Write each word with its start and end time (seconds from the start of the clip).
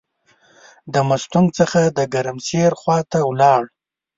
د 0.93 0.95
مستونګ 1.09 1.47
څخه 1.59 1.79
د 1.97 1.99
ګرمسیر 2.13 2.71
خواته 2.81 3.19
ولاړ. 3.29 3.61